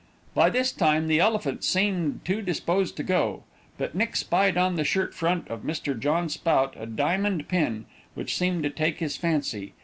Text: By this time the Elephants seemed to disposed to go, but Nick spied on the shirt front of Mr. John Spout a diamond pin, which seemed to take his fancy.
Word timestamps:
By 0.33 0.49
this 0.49 0.71
time 0.71 1.07
the 1.07 1.19
Elephants 1.19 1.67
seemed 1.69 2.25
to 2.25 2.41
disposed 2.41 2.97
to 2.97 3.03
go, 3.03 3.43
but 3.77 3.93
Nick 3.93 4.15
spied 4.15 4.57
on 4.57 4.75
the 4.75 4.83
shirt 4.83 5.13
front 5.13 5.47
of 5.47 5.61
Mr. 5.61 5.93
John 5.99 6.27
Spout 6.27 6.73
a 6.75 6.87
diamond 6.87 7.47
pin, 7.47 7.85
which 8.15 8.35
seemed 8.35 8.63
to 8.63 8.71
take 8.71 8.97
his 8.97 9.15
fancy. 9.15 9.73